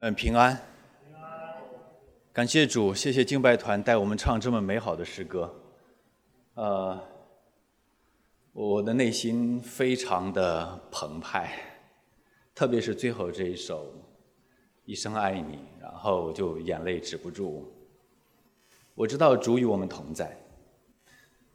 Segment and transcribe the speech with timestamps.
[0.00, 0.56] 嗯，平安。
[2.32, 5.52] 感谢主，谢谢敬拜团带我们唱这么美好的诗歌。
[6.54, 7.04] 呃，
[8.52, 11.52] 我的内心非常的澎湃，
[12.54, 13.86] 特别是最后这一首
[14.84, 17.68] 《一生爱你》，然后就眼泪止不住。
[18.94, 20.38] 我知道主与我们同在，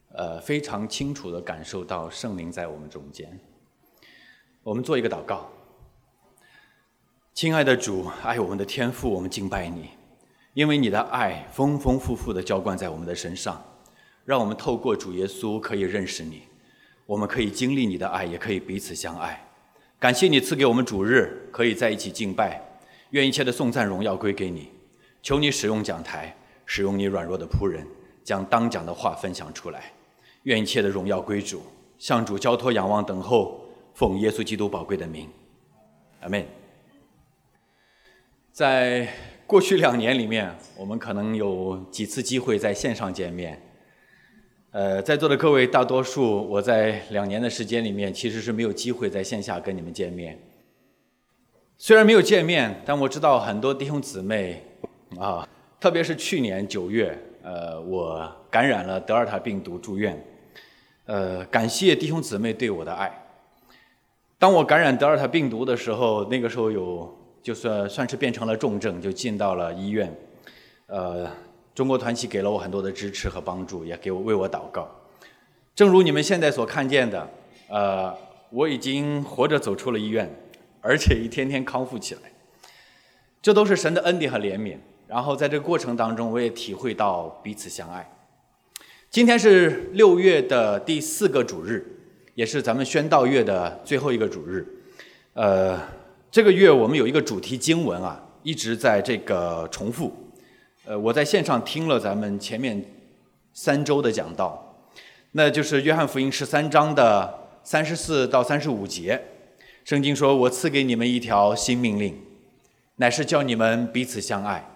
[0.09, 3.39] 呃，非常清楚的感受到圣灵在我们中间。
[4.63, 5.49] 我们做一个祷告。
[7.33, 9.89] 亲爱的主，爱我们的天父，我们敬拜你，
[10.53, 13.59] 因为你的爱丰丰富富的浇灌在我们的身上，
[14.23, 16.43] 让我们透过主耶稣可以认识你，
[17.07, 19.49] 我们可以经历你的爱，也可以彼此相爱。
[19.97, 22.63] 感谢你赐给我们主日，可以在一起敬拜，
[23.09, 24.69] 愿一切的颂赞荣耀归给你。
[25.23, 26.37] 求你使用讲台，
[26.67, 27.83] 使用你软弱的仆人，
[28.23, 29.91] 将当讲的话分享出来。
[30.43, 31.63] 愿一切的荣耀归主，
[31.97, 33.59] 向主交托仰望等候，
[33.95, 35.27] 奉耶稣基督宝贵的名，
[36.21, 36.45] 阿门。
[38.53, 39.07] 在
[39.47, 43.59] 过去两年里面，我们可能有几次机会在线上见面。
[44.69, 50.37] 呃，在座的各位，大多数我在两年的时间里面其实是没有机会在线下跟你们见面。
[51.79, 54.61] 虽然没有见面，但我知道很多弟兄姊妹
[55.17, 60.23] 啊，特别是去年九月，呃，我感染了德尔塔病毒住院。
[61.05, 63.11] 呃，感谢弟兄姊妹对我的爱。
[64.37, 67.22] 当我感染德尔塔病毒的时候，那个时候有。
[67.43, 70.15] 就算算是变成了重症，就进到了医院。
[70.87, 71.29] 呃，
[71.75, 74.89] 中国团契给了我很多的支持和帮助，也给我为我祷告。
[75.75, 77.29] 正如你们现在所看见的，
[77.67, 78.15] 呃，
[78.49, 80.33] 我已经活着走出了医院，
[80.79, 82.21] 而且一天天康复起来。
[83.41, 84.77] 这都是神的恩典和怜悯。
[85.05, 88.09] 然后在这个过程当中，我也体会到彼此相爱。
[89.09, 91.85] 今天是六月的第四个主日，
[92.35, 94.65] 也是咱们宣道月的最后一个主日。
[95.33, 95.77] 呃。
[96.33, 100.11] 这个月我们有一个主题经文啊，一直在这个重复。
[100.83, 102.83] 呃，我在线上听了咱们前面
[103.53, 104.75] 三周的讲道，
[105.33, 107.31] 那就是约翰福音十三章的
[107.63, 109.23] 三十四到三十五节。
[109.85, 112.19] 圣经说：“我赐给你们一条新命令，
[112.95, 114.67] 乃是叫你们彼此相爱。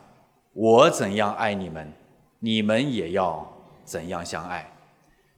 [0.54, 1.92] 我怎样爱你们，
[2.38, 3.52] 你们也要
[3.84, 4.74] 怎样相爱。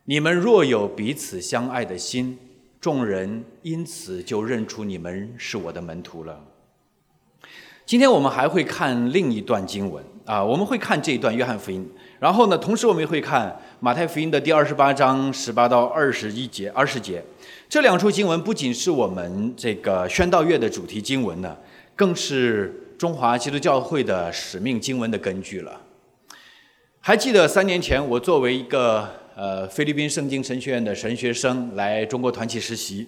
[0.04, 2.38] 你们若有彼此相爱的心。”
[2.82, 6.40] 众人因此就认出你们是我的门徒了。
[7.86, 11.86] 今天我们还会看另一段经文啊，我们会看这一段约翰福音，
[12.20, 17.22] 然后呢，同时我们也会看马太福音的第二十八章十八到二十一节、二十节。
[17.68, 21.58] 这两处经文不仅是我们这个宣道月的主题经文呢，
[21.98, 25.82] 更是中华基督教会的使命经文的根据了。
[27.02, 29.20] 还记得三年前我作为一个。
[29.40, 33.08] 呃，菲律宾圣经神学院的神学生来中国团契实习，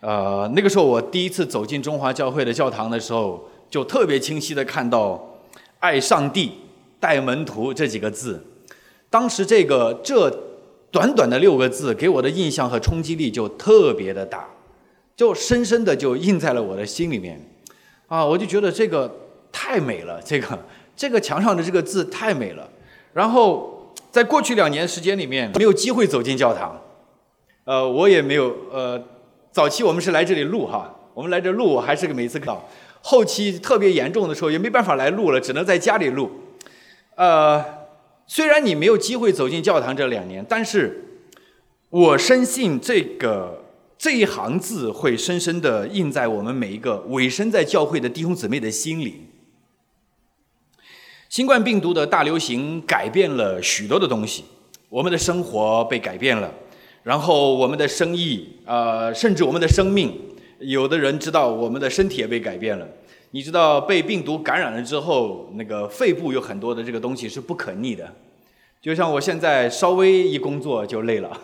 [0.00, 5.38] 呃，那个时候我第一次走进中华教会的教堂的时候，就特别清晰的看到
[5.80, 6.52] “爱上帝，
[7.00, 8.44] 带门徒”这几个字。
[9.08, 10.30] 当时这个这
[10.90, 14.46] 短短的六个字给我的印象和冲击力就特别的大，
[15.16, 17.40] 就深深的就印在了我的心里面。
[18.06, 19.10] 啊，我就觉得这个
[19.50, 20.58] 太美了，这个
[20.94, 22.68] 这个墙上的这个字太美了，
[23.14, 23.77] 然后。
[24.10, 26.80] 在过去两年时间里面，没有机会走进教堂，
[27.64, 29.02] 呃，我也没有，呃，
[29.52, 32.66] 早期我们是来这里录哈，我们来这录我还是个每次到，
[33.02, 36.30] 后期特别严重的时候也没办法来录了，只能在家里录。
[37.16, 37.64] 呃，
[38.26, 41.04] 虽然你没有机会走进教堂这两年，但是
[41.90, 43.64] 我深信这个
[43.98, 49.27] 这一行字会深深的印在我们每一个委身在教会的弟兄姊妹的心里。
[51.28, 54.44] 新冠病毒的大流行改变了许多的东西，
[54.88, 56.50] 我们的生活被改变了，
[57.02, 60.18] 然后我们的生意，呃，甚至我们的生命，
[60.60, 62.88] 有的人知道我们的身体也被改变了。
[63.32, 68.10] 你知道被病毒感染了之后，那个肺部有很多的这个东西是不可逆的，
[68.80, 71.38] 就像我现在稍微一工作就累了，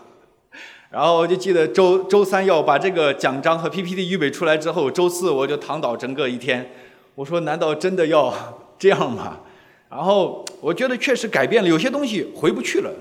[0.91, 6.71] 然后我就记得周周三要把这个奖章和 PPT 预备出来之后，周四我就躺倒整个一天，
[7.17, 8.33] 我说难道真的要
[8.79, 9.41] 这样吗？
[9.89, 12.93] 然后我觉得确实改变了，有些东西回不去了。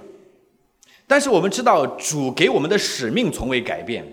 [1.08, 4.06] 但是我们知道主给我们的使命从未改变，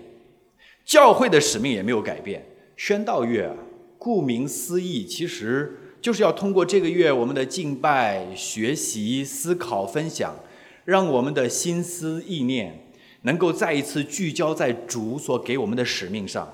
[0.83, 2.45] 教会的使命也没有改变。
[2.75, 3.49] 宣道月，
[3.97, 10.35] 顾名思义，其实就是要通过这个月我们的敬拜、学习、思考、分享，
[10.83, 12.91] 让我们的心思意念
[13.21, 16.51] 能够再一次聚焦在主所给我们的使命上，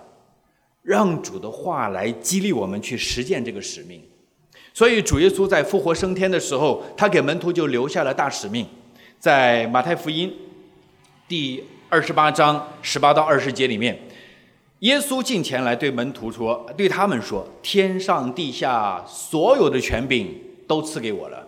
[0.83, 4.01] 让主的话来激励我们去实践这个使命。
[4.77, 8.63] 所以，主耶稣在复活升天的时候，他给门徒就留下了大使命，
[9.17, 10.31] 在马太福音
[11.27, 13.99] 第二十八章十八到二十节里面，
[14.81, 21.47] 耶稣进前来对门徒说：“对他们说，天上地下所有的权柄都赐给我了，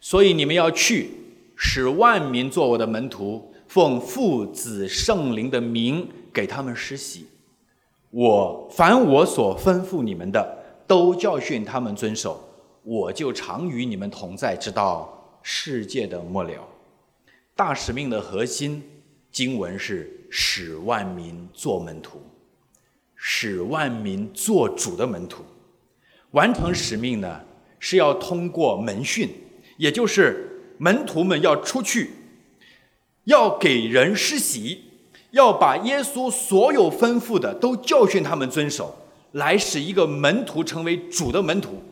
[0.00, 1.10] 所以你们要去，
[1.56, 7.26] 使万民做我的门徒，奉父子圣灵的名给他们施洗。
[8.10, 10.59] 我凡我所吩咐你们的，
[10.90, 12.42] 都教训他们遵守。
[12.82, 16.66] 我就常与你们同在，直到世界的末了。
[17.54, 18.82] 大使命的核心
[19.30, 22.22] 经文是。”使万民做门徒，
[23.16, 25.42] 使万民做主的门徒，
[26.30, 27.40] 完成使命呢，
[27.80, 29.28] 是要通过门训，
[29.76, 32.12] 也就是门徒们要出去，
[33.24, 34.84] 要给人施洗，
[35.32, 38.99] 要把耶稣所有吩咐的都教训他们遵守，
[39.32, 41.82] 来使一个门徒成为主的门徒。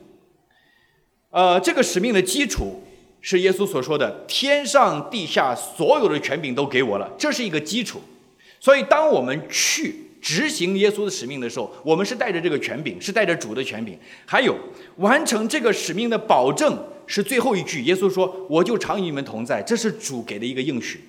[1.30, 2.82] 呃，这个使命的基础
[3.20, 8.00] 是耶稣所说的：“天上地下所有的权柄都给我了。”这是一个基础。
[8.58, 13.96] 所以，当我们去执行耶稣的使命的时候，我们是带着这个权柄，是带着主的权柄。
[14.26, 14.56] 还有，
[14.96, 16.76] 完成这个使命的保证
[17.06, 17.82] 是最后一句。
[17.82, 21.00] 耶稣说：“我就常与你们同在。”这是主给的一个应许，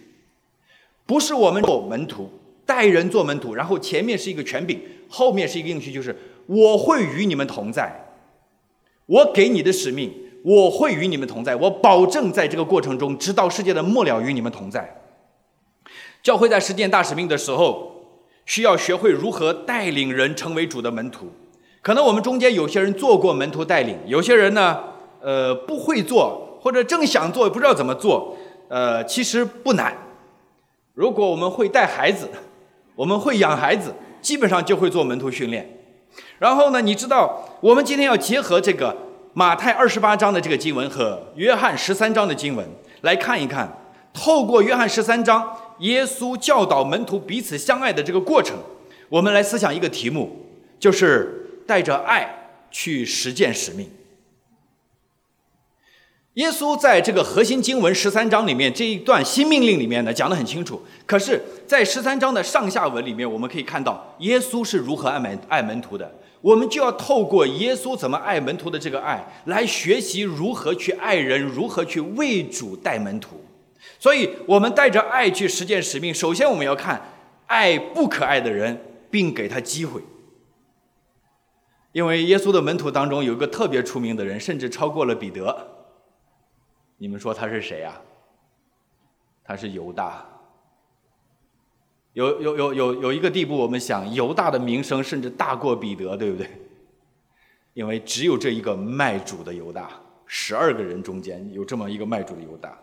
[1.06, 2.30] 不是我们做门徒，
[2.66, 4.80] 带人做门徒，然后前面是一个权柄，
[5.10, 6.16] 后面是一个应许，就是
[6.46, 8.06] 我会与你们同在。
[9.08, 10.14] 我给你的使命，
[10.44, 15.02] 我会与你们同在，我保证在这个过程中，直到世界的末了与你们同在。
[16.22, 17.92] 教会在实践大使命的时候，
[18.46, 21.28] 需要学会如何带领人成为主的门徒。
[21.82, 24.84] 可能我们中间有些人做过门徒带领，有些人呢，
[25.22, 28.38] 呃，不会做，或者正想做，不知道怎么做。
[28.68, 29.98] 呃，其实不难。
[30.94, 32.30] 如果我们会带孩子，
[32.96, 35.80] 我们会养孩子，基本上就会做门徒训练。
[36.40, 38.96] 然后呢，你知道，我们今天要结合这个
[39.34, 42.68] 马太二十八章的这个经文和约翰十三章的经文
[43.02, 43.78] 来看一看，
[44.14, 45.56] 透过约翰十三章。
[45.80, 48.58] 耶稣教导门徒彼此相爱的这个过程，
[49.08, 50.46] 我们来思想一个题目，
[50.78, 53.90] 就是带着爱去实践使命。
[56.40, 66.10] 耶稣在这个核心经文十三章里面这一段新命令里面呢讲得很清楚，可是，在十三章的上下文里面，我们可以看到耶稣是如何爱门爱门徒的，
[66.40, 73.44] 我们就要透过耶稣怎么爱门徒的这个爱，来学习如何去爱人，如何去为主带门徒。
[74.00, 76.14] 所以，我们带着爱去实践使命。
[76.14, 77.02] 首先，我们要看
[77.48, 78.82] 爱不可爱的人，
[79.12, 80.02] 并给他机会。
[81.92, 85.76] 因为耶稣的门徒当中有一个特别出名的人，甚至超过了彼得。
[87.00, 88.00] 你们说他是谁呀？
[89.44, 90.24] 他是犹大。
[92.14, 96.48] 有有有有有一个地步，我们想犹大的名声甚至大过彼得，对不对？
[97.74, 99.90] 因为只有这一个卖主的犹大，
[100.26, 102.78] 十二个人中间有这么一个卖主的犹大。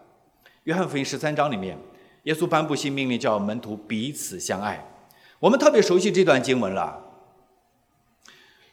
[0.65, 1.77] 约翰福音十三章里面，
[2.23, 4.83] 耶稣颁布新命令，叫门徒彼此相爱。
[5.39, 7.03] 我们特别熟悉这段经文了。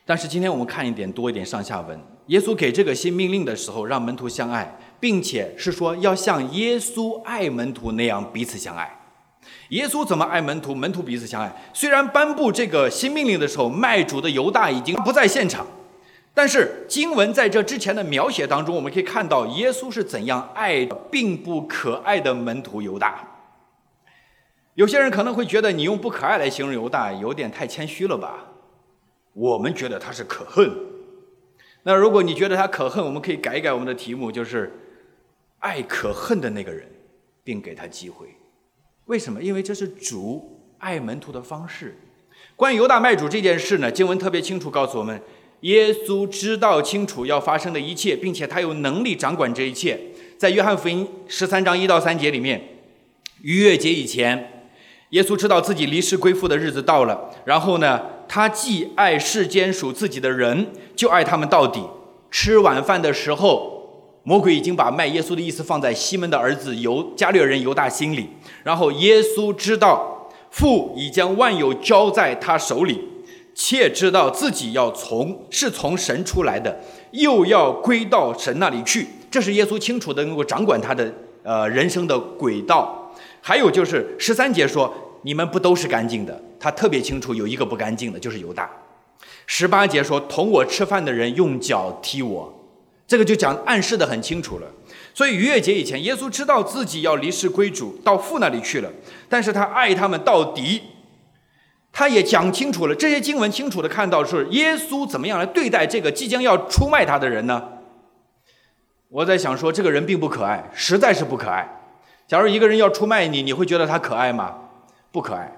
[0.06, 2.00] 但是今天我们看一点多一点上下文。
[2.28, 8.90] 耶稣给这个新命令的时候，让门徒相爱，并且是说要像耶稣爱门徒那样彼此相爱。
[9.68, 10.74] 耶稣怎么爱门徒？
[10.74, 11.54] 门徒彼此相爱。
[11.74, 15.68] 虽然颁布这个新命令的时候，卖主的犹大已经不在现场。
[16.34, 23.28] 但是经文在这之前的描写当中，我们可以看到耶稣是怎样爱并不可爱的门徒犹大。
[24.76, 28.46] 有些人可能会觉得你用不可爱来形容犹大有点太谦虚了吧？
[29.34, 30.72] 我们觉得他是可恨。
[31.84, 34.72] 那如果你觉得他可恨，我们可以改一改我们的题目，就是
[35.64, 36.86] 爱可恨的那个人，
[37.42, 38.28] 并给他机会。
[39.06, 39.42] 为什么？
[39.42, 41.98] 因为这是主爱门徒的方式。
[42.58, 45.20] 关于犹大卖主这件事呢，经文特别清楚告诉我们。
[45.62, 49.98] 耶稣知道清楚要发生的一切，并且他有能力掌管这一切。
[50.38, 52.62] 在约翰福音十三章一到三节里面，
[53.42, 54.68] 逾越节以前，
[55.12, 57.30] 耶稣知道自己离世归父的日子到了。
[57.46, 61.82] 然后呢，他既爱世间属自己的人，就爱他们到底。
[62.30, 63.73] 吃晚饭的时候，
[64.24, 68.30] 魔鬼已经把卖耶稣的意思放在西门的儿子犹加略人犹大心里。
[68.64, 73.10] 然后耶稣知道父已将万有交在他手里。
[73.56, 76.76] 且知道自己要从是从神出来的，
[77.12, 79.08] 又要归到神那里去。
[79.30, 81.14] 这是耶稣清楚的能够掌管他的
[81.44, 83.14] 呃人生的轨道。
[83.42, 86.42] 还有就是十三节说，你们不都是干净的？
[86.60, 88.68] 他特别清楚有一个不干净的，就是犹大。
[89.46, 92.52] 十八节说，同我吃饭的人用脚踢我，
[93.08, 94.68] 这个就讲暗示的很清楚了。
[95.14, 98.90] 所以逾越节以前，耶稣知道自己要离世归主，到父那里去了，
[99.30, 100.82] 但是他爱他们到底。
[101.96, 107.70] 他也讲清楚了，这些经文清楚的看到是耶稣怎么样来对待这个即将要出卖他的人呢？
[109.10, 111.70] 我在想说，这个人并不可爱，实在是不可爱。
[112.28, 114.56] 假如一个人要出卖你，你会觉得他可爱吗？
[115.12, 115.56] 不可爱。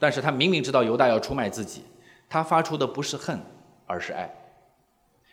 [0.00, 1.84] 但是他明明知道犹大要出卖自己，
[2.28, 3.40] 他发出的不是恨，
[3.86, 4.28] 而是爱。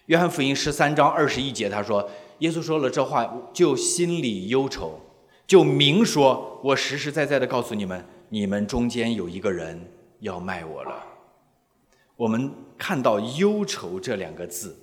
[0.08, 2.10] 约翰福音十三章二十一节，他说
[2.40, 4.98] ：“耶稣说了这话，就心里忧愁，
[5.46, 9.78] 就明说，我实实在在的告诉你们，你们中间有一个人
[10.22, 11.04] 要卖我了。”
[12.16, 14.78] 我们看到“忧愁”这两个字，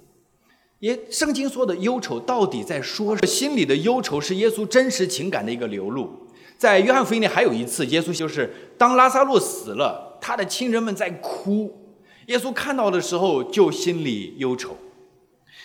[0.81, 6.11] 耶圣经说的忧愁，到底在说心里的忧愁，是耶稣真实情感的一个流露。
[6.59, 14.76] 在约翰福音里还有一次，耶稣就是当拉萨路死了，他的亲人们在哭，耶稣看到的时候就心里忧愁。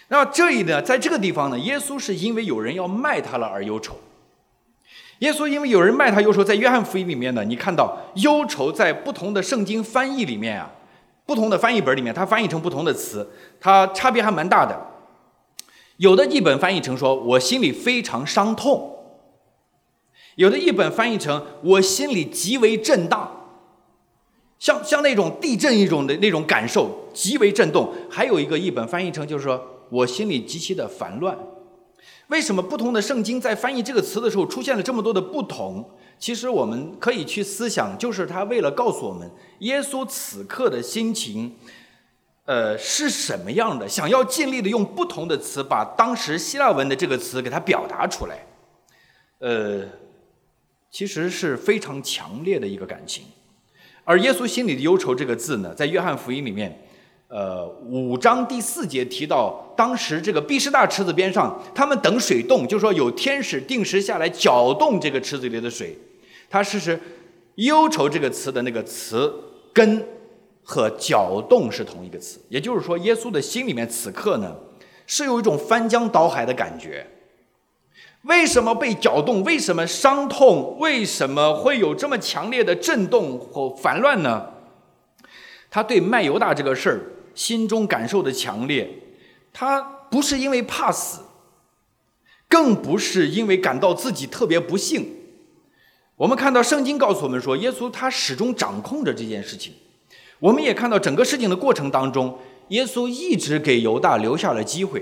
[0.10, 3.96] 那这里呢，在这个地方呢，耶稣是因为有人要卖他了而忧愁。
[5.20, 10.72] 耶稣因为有人卖他忧愁，在约翰福音里面呢，你看到忧愁在不同的圣经翻译里面啊，
[11.26, 14.80] 不同的翻译本里面，它翻译成不同的词，它差别还蛮大的。
[15.98, 18.96] 有的译本翻译成说我心里非常伤痛。
[20.36, 23.48] 有的译本翻译成“我心里极为震荡”，
[24.58, 27.94] 像像那种地震一种的那种感受，极为震动。
[28.10, 31.38] 还有一个译本翻译成就是说我心里极其的烦乱。
[32.28, 35.84] 为什么不同的圣经在翻译这个词的时候出现了这么多的不同？
[36.18, 39.30] 其实我们可以去思想，就是他为了告诉我们
[39.60, 41.56] 耶稣此刻的心情，
[42.46, 48.46] 呃是什么样的，想要尽力的用不同的词把当时希腊文的这个词给它表达出来，
[49.40, 49.86] 呃。
[50.92, 53.24] 其实是非常强烈的一个感情，
[54.04, 56.82] 而耶稣心里的忧愁这个字呢，在约翰福音里面，
[57.30, 65.96] 呃，五章第四节提到，当时这个毕士大池子边上，他们等水动，就说有天使定时下来搅动这个池子里的水。
[66.50, 67.00] 他事实
[67.56, 69.32] 忧愁这个词的那个词
[69.72, 70.04] 根
[70.64, 74.56] 和搅动是同一个词，也就是说，耶稣的心里面此刻呢，
[75.06, 77.06] 是有一种翻江倒海的感觉。
[78.24, 79.44] 为什么被搅动？
[79.44, 80.80] 为什么伤痛？
[80.80, 84.48] 为什么会有这么强烈的震动和烦乱呢？
[85.70, 87.00] 他对卖犹大这个事儿
[87.40, 88.86] 心中感受的强烈，
[89.54, 91.22] 他不是因为怕死，
[92.50, 95.08] 更不是因为感到自己特别不幸。
[96.18, 99.72] 我们看到圣经告诉我们说，耶稣他始终掌控着这件事情。
[100.40, 105.02] 我们也看到整个事情的过程当中，耶稣一直给犹大留下了机会。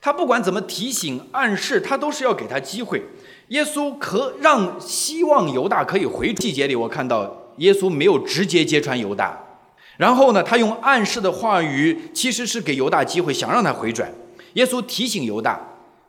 [0.00, 3.02] 他不管怎么提醒、暗示，他都是要给他机会。
[3.48, 6.34] 耶稣可让希望犹大可以回。
[6.36, 9.51] 细节里，我看到耶稣没有直接揭穿犹大，
[9.96, 14.10] 然后呢，他用暗示的话语，其实是给犹大机会，想让他回转。
[14.54, 15.60] 耶稣提醒犹大，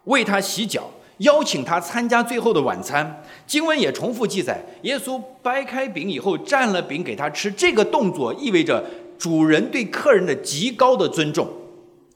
[0.05, 3.23] 为他洗脚，邀请他参加最后的晚餐。
[3.45, 7.51] 经文也重复记载，耶稣掰开饼以后，蘸了饼给他吃。
[7.51, 8.83] 这个动作意味着
[9.17, 11.47] 主人对客人的极高的尊重，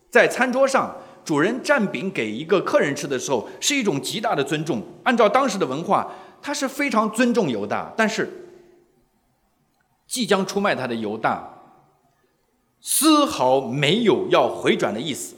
[0.10, 0.96] 在餐桌上。
[1.26, 4.82] 主人蘸饼给一个客人吃的时候，是一种极大的尊重。
[5.04, 6.10] 按照当时的文化，
[6.42, 7.92] 他是非常尊重犹大。
[7.98, 8.48] 但是，
[10.08, 11.57] 即将出卖他的犹大，
[12.82, 15.36] 丝毫没有要回转的意思。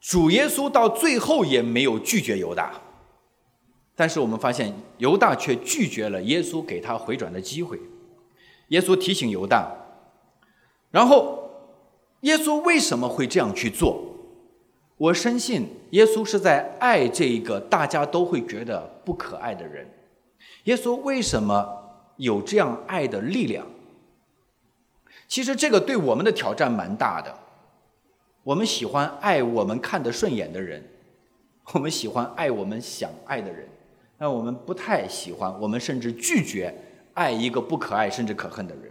[0.00, 2.80] 主耶稣到最后也没有拒绝犹大，
[3.94, 7.78] 但是我们发现犹大却拒绝了耶稣给他回转的机会。
[8.68, 9.70] 耶稣提醒犹大，
[10.90, 11.36] 然后。
[12.22, 13.96] 耶稣为什么会这样去做？
[14.96, 19.88] 我深信耶稣是在爱这一个大家都会觉得不可爱的人。
[20.64, 21.64] 耶稣为什么
[22.16, 23.64] 有这样爱的力量？
[25.28, 27.32] 其实这个对我们的挑战蛮大的。
[28.42, 30.82] 我们喜欢爱我们看得顺眼的人，
[31.74, 33.68] 我们喜欢爱我们想爱的人，
[34.16, 36.74] 那我们不太喜欢，我们甚至拒绝
[37.12, 38.90] 爱一个不可爱甚至可恨的人。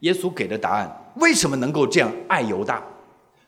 [0.00, 0.98] 耶稣给的答案。
[1.16, 2.82] 为什么能够这样爱犹大？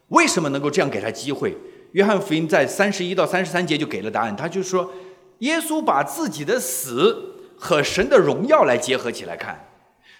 [0.09, 1.57] 为什么能够这样给他机会？
[1.93, 4.37] 约翰福音在三十一到三十三节就给了答案。
[4.37, 4.93] 他就说，
[5.39, 9.65] 耶稣把自己的死和神的荣耀来结合起来看，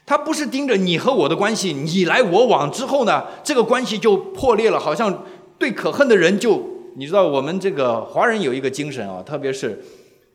[0.07, 5.25] 他不是盯着你和我的关系，你来我往之后呢，这个关系就破裂了，好像
[5.59, 6.63] 对可恨的人就，
[6.97, 9.83] 你知道我们这个华人有一个精神啊，特别是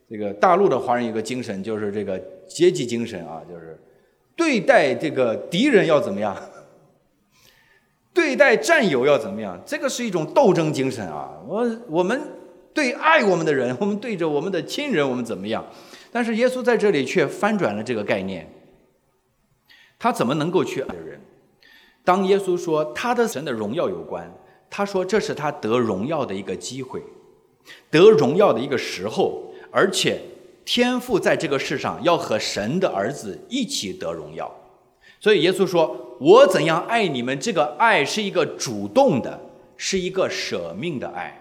[0.10, 3.80] 这个大陆的华人有个精神，就是这个阶级精神啊，就是
[4.36, 6.36] 对待这个敌人要怎么样？
[8.12, 9.62] 对待战友要怎么样？
[9.66, 11.30] 这个是一种斗争精神啊！
[11.48, 12.20] 我我们
[12.74, 15.64] 对爱我们的人，我们对着我们的亲人，我们怎么样？
[16.12, 18.52] 但是耶稣在这里却翻转了这个概念。
[20.00, 21.22] 他怎么能够去爱人？
[22.04, 24.34] 当耶稣说他的神的荣耀有关，
[24.70, 27.04] 他说这是他得荣耀的一个机会，
[27.92, 30.22] 得荣耀的一个时候，而且
[30.64, 34.50] 天父在这个世上要和神的儿子一起得荣耀。
[35.20, 37.38] 所以耶稣说：“我怎样爱你们？
[37.40, 39.38] 这个爱是一个主动的，
[39.76, 41.36] 是一个舍命的爱。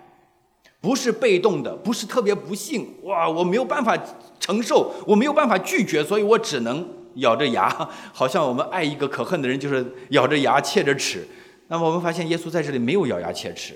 [0.81, 3.97] 不是被动的，不是特别不幸，哇，我没有办法
[4.41, 6.89] 承受，我没有办法拒绝，所以我只能
[7.19, 7.69] 咬着牙，
[8.13, 11.27] 好像我们爱一个可恨的人，就是咬着牙切着齿。
[11.69, 13.75] 那么我们发现耶稣在这里没有咬牙切齿，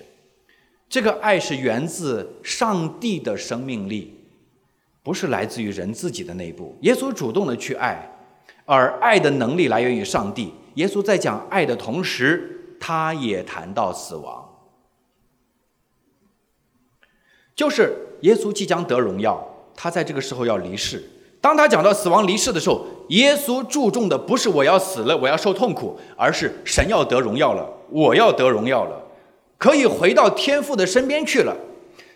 [0.88, 4.18] 这个爱是源自上帝的生命力，
[5.02, 6.76] 不是来自于人自己的内部。
[6.80, 8.10] 耶稣主动的去爱，
[8.64, 10.54] 而爱的能力来源于上帝。
[10.76, 14.48] 耶稣在讲爱的同时，他也谈到死亡，
[17.54, 19.46] 就是耶稣即将得荣耀，
[19.76, 21.04] 他在这个时候要离世。
[21.42, 29.02] 当他讲到死亡离世的时候，耶稣注重的不是我要死了，我要受痛苦，而是神要得荣耀了，我要得荣耀了，
[29.58, 31.56] 可以回到天父的身边去了。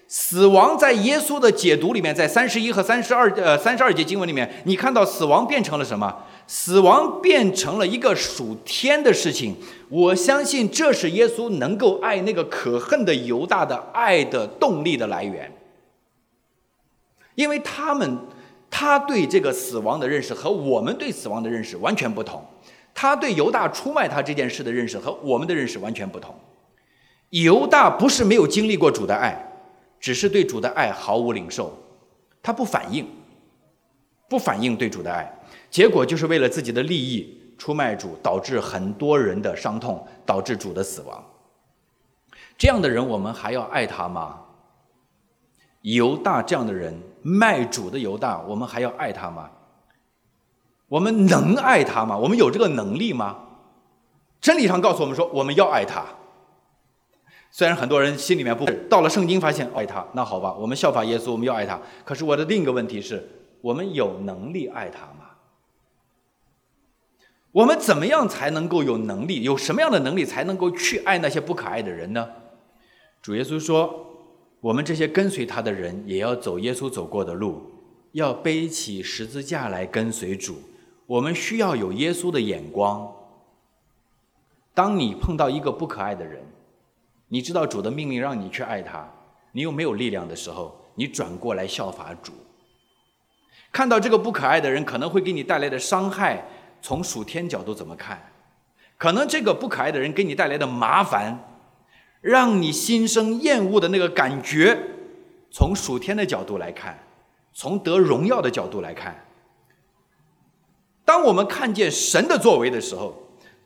[0.09, 6.15] 死亡在耶稣的解读里面，在三十一和三十二呃三十二节经文里面，你看到死亡变成了什么？
[6.47, 9.57] 死亡变成了一个属天的事情。
[9.89, 15.53] 我相信这是耶稣能够爱那个可恨的犹大的爱的动力的来源，
[17.35, 18.19] 因为他们。
[18.79, 22.45] 他对这个死亡的认识和我们对死亡的认识完全不同，
[22.93, 26.35] 他对犹大出卖他这件事的认识和我们的认识完全不同。
[27.31, 29.51] 犹大不是没有经历过主的爱，
[29.99, 31.75] 只是对主的爱毫无领受，
[32.43, 33.09] 他不反应，
[34.29, 35.35] 不反应对主的爱，
[35.71, 41.25] 结果就是为了自己的利益出卖主，导致很多人的伤痛，导致主的死亡。
[42.59, 44.39] 这样的人，我们还要爱他吗？
[45.81, 46.95] 犹大这样的人。
[47.27, 49.51] 卖主的犹大，我们还要爱他吗？
[50.87, 52.17] 我们能爱他吗？
[52.17, 53.37] 我们有这个能力吗？
[54.41, 56.05] 真理上告诉我们说，我们要爱他。
[57.51, 61.81] 虽然很多人心里面不，到了圣经发现爱他，那好吧，我们效法耶稣，我们要爱他。
[62.05, 63.29] 可是我的另一个问题是，
[63.61, 65.31] 我们有能力爱他吗？
[67.51, 69.43] 我们怎么样才能够有能力？
[69.43, 72.29] 有什么样的能力才能够去爱那些不可爱的人呢？
[73.21, 74.06] 主耶稣说。
[74.67, 77.71] 我们这些跟随他的人，也要走耶稣走过的路，
[78.11, 80.57] 要背起十字架来跟随主。
[81.07, 83.09] 我们需要有耶稣的眼光。
[84.75, 86.45] 当你碰到一个不可爱的人，
[87.29, 89.09] 你知道主的命令让你去爱他，
[89.53, 92.33] 你又没有力量的时候，你转过来效法主。
[93.71, 96.45] 看到这个不可爱的人可能会给你带来的伤害，
[96.83, 98.33] 从属天角度怎么看？
[98.99, 101.39] 可能这个不可爱的人给你带来的麻烦。
[102.21, 104.79] 让你心生厌恶的那个感觉，
[105.51, 106.99] 从属天的角度来看，
[107.53, 109.25] 从得荣耀的角度来看，
[111.05, 113.15] 当我们看见神的作为的时候，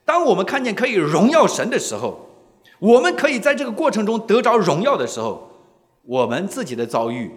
[0.04, 2.28] 当我们看见可以荣耀神的时候，
[2.78, 5.50] 我们可以在这个过程中得着荣耀的时候，
[6.02, 7.30] 我们自己的遭遇，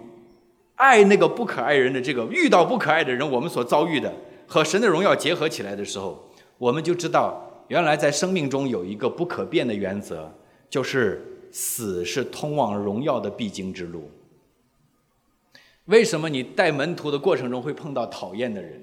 [0.74, 4.12] 爱那个不可爱人的这个遇到不可爱的人，我们所遭遇的
[4.46, 6.22] 和神的荣耀结合起来的时候，
[6.58, 10.30] 我们就知道，原来在生命中有一个不可变的原则。
[10.68, 14.10] 就是死是通往荣耀的必经之路。
[15.86, 18.82] 为什么你带门徒的过程中会碰到讨厌的人，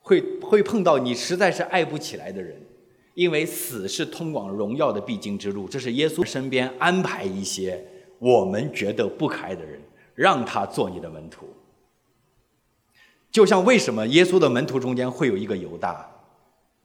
[0.00, 2.60] 会会碰到你实在是爱不起来的人？
[3.14, 7.84] 因为死是通往荣耀的必经之路，这是耶稣身边安排一些
[8.18, 9.78] 我们觉得不可爱的人，
[10.14, 11.46] 让他做你的门徒。
[13.30, 16.10] 就像为什么耶稣的门徒中间会有一个犹大，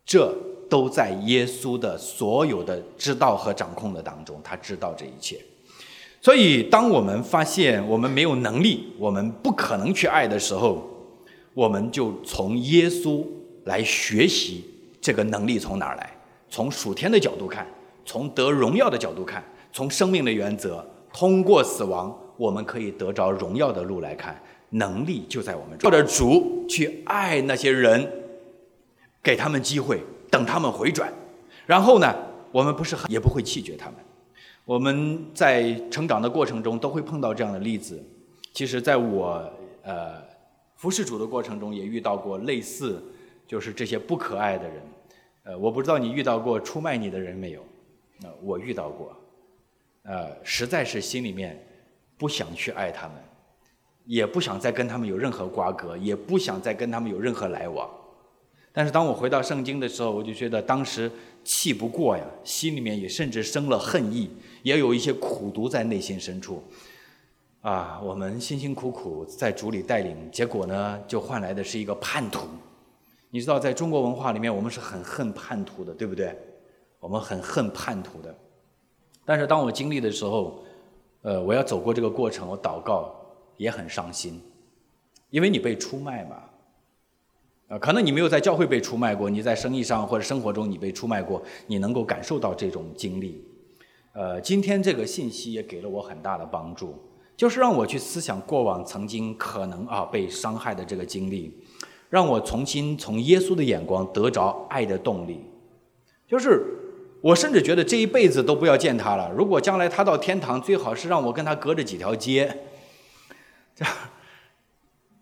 [0.08, 0.34] 这。
[0.70, 5.40] 都在耶稣的所有的知道和掌控的当中，他知道这一切。
[6.22, 10.86] 所以，当我们发现我们没有能力，我们不可能去爱的时候，
[11.54, 13.26] 我们就从耶稣
[13.64, 14.66] 来学习
[15.00, 16.12] 这个能力从哪儿来。
[16.50, 17.66] 从属天的角度看，
[18.04, 19.42] 从得荣耀的角度看，
[19.72, 24.38] 从生命的原则，通过死亡，我们可以得着荣耀的路来看，
[24.72, 25.78] 能力就在我们。
[25.80, 28.06] 照着主去爱那些人，
[29.22, 30.02] 给他们机会。
[30.30, 31.10] 等他们回转，
[31.66, 32.14] 然后呢，
[32.52, 33.96] 我们不是也不会弃绝他们。
[34.66, 38.04] 我们在成长的过程中都会碰到这样的例子。
[38.54, 39.50] 其实，在我
[39.84, 40.22] 呃
[40.76, 43.02] 服侍主的过程中，也遇到过类似，
[43.48, 44.82] 就是这些不可爱的人。
[45.44, 47.62] 呃，我不知道你遇到过出卖你的人没有？
[48.24, 49.16] 呃，我遇到过。
[50.04, 51.58] 呃，实在是心里面
[52.18, 53.16] 不想去爱他们，
[54.04, 57.90] 也不想再跟他们有任何瓜葛，也不想再跟他们有任何来往。
[58.78, 61.12] 但是当我回到圣经的时候，我就觉得当时
[61.44, 64.30] 气不过呀，心里面也甚至生了恨意，
[64.62, 66.62] 也有一些苦毒在内心深处。
[67.62, 72.48] 啊，我们辛辛苦苦在主里带领，结果呢，就换来的是一个叛徒。
[73.32, 76.38] 你知道，在中国文化里面，我们是很恨叛徒的，对不对？
[77.00, 78.36] 我们很恨叛徒的。
[79.26, 80.64] 但是当我经历的时候，
[81.24, 83.12] 呃，我要走过这个过程，我祷告
[83.58, 84.40] 也很伤心，
[85.32, 86.44] 因为你被出卖嘛。
[87.68, 93.44] 啊，可能你没有在教会被出卖过，你在生意上或者生活中你被出卖过，你能够感受到这种经历。
[94.14, 96.96] 呃，今天这个信息也给了我很大的帮助，
[97.36, 101.54] 就是让我去思想过往曾经可能啊被伤害的这个经历，
[102.10, 105.42] 让我重新从耶稣的眼光得着爱的动力。
[106.26, 106.66] 就是
[107.22, 109.30] 我甚至觉得这一辈子都不要见他了。
[109.38, 112.64] 如果将来他到天堂，最好是让我跟他隔着几条街。
[113.76, 113.94] 这样，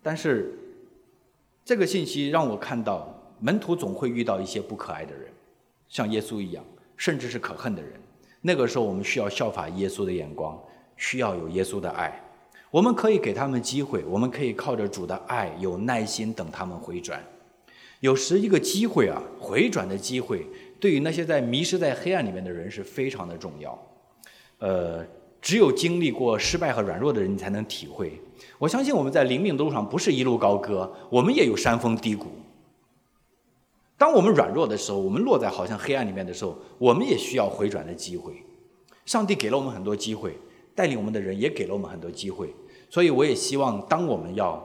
[0.02, 0.58] 但是
[1.66, 5.26] 这个信息让我看到，门徒总会遇到一些不可爱的人，
[5.88, 6.64] 像耶稣一样，
[6.96, 7.94] 甚至是可恨的人。
[8.40, 10.62] 那个时候，我们需要效法耶稣的眼光，
[10.96, 12.22] 需要有耶稣的爱。
[12.70, 17.20] 我们可以给他们机会，我们可以靠着主的爱，有耐心等他们回转。
[18.00, 20.46] 有时一个机会啊，回转的机会，
[20.80, 23.88] 对于那些在迷失在黑暗里面的人是非常的重要。
[24.60, 25.04] 呃，
[25.42, 28.22] 只有经历过失败和软弱的人，才能体会。
[28.58, 32.28] 我相信我们在灵命的路上不是一路高歌，我们也有山峰低谷。
[33.98, 38.34] 当我们软弱的时候，我们落在好像黑暗里面的时候，我们也需要回转的机会。
[39.06, 40.38] 上帝给了我们很多机会，
[40.74, 42.54] 带领我们的人也给了我们很多机会。
[42.90, 44.64] 所以，我也希望当我们要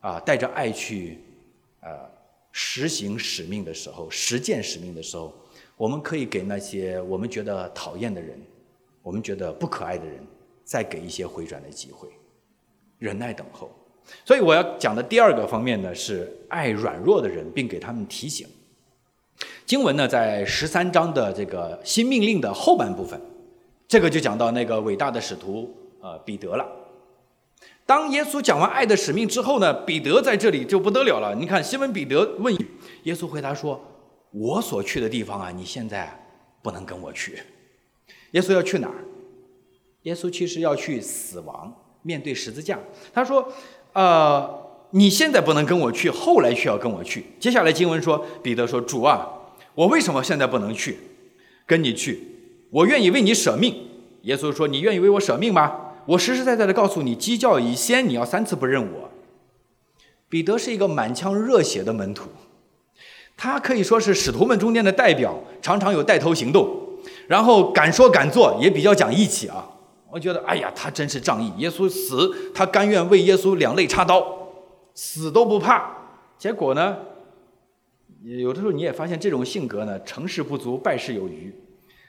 [0.00, 1.18] 啊带着爱去
[1.80, 1.90] 呃
[2.52, 5.32] 实行使命的时候，实践使命的时候，
[5.76, 8.40] 我们可以给那些我们觉得讨厌的人，
[9.02, 10.26] 我们觉得不可爱的人，
[10.64, 12.08] 再给一些回转的机会，
[13.00, 13.68] 忍耐等候。
[14.24, 18.46] 所以，我要讲的第二个方面呢，是爱软弱的人，并给他们提醒。
[19.66, 23.20] 经文呢，在十三章的这个新命令的后半部分，
[23.88, 26.66] 这个就讲到那个伟大的使徒呃彼得了。
[27.86, 31.34] 当耶稣讲完爱的使命之后呢，彼得在这里就不得了了。
[31.34, 32.54] 你看，西门彼得问
[33.04, 33.80] 耶稣，回答说
[34.30, 36.12] ：“我所去的地方啊，你现在
[36.62, 37.38] 不能跟我去。”
[38.32, 39.04] 耶稣要去哪儿？
[40.02, 42.78] 耶稣其实要去死亡，面对十字架。
[43.12, 43.52] 他说
[43.92, 44.48] ：“呃，
[44.90, 49.28] 你现在不能跟我去，后来却要跟我去。”接下来经文说，彼得说：“主啊。”
[49.74, 50.98] 我为什么现在不能去
[51.64, 52.20] 跟你去？
[52.70, 53.74] 我愿意为你舍命。
[54.22, 59.10] 耶稣说：“你愿意为我舍命吗？”我实实在在的告诉你，鸡叫以先，你要三次不认我。
[60.28, 62.28] 彼得是一个满腔热血的门徒，
[63.36, 66.68] 他可以说是使徒们中间的代表，常常有带头行动，
[67.28, 69.68] 然后敢说敢做，也比较讲义气啊。
[70.12, 71.52] 我觉得，哎呀，他真是仗义。
[71.58, 74.48] 耶稣死，他甘愿为耶稣两肋插刀，
[74.94, 75.96] 死都不怕。
[76.38, 76.96] 结果呢？
[78.22, 81.54] 有的时候你也发现这种性格呢，成事不足败事有余，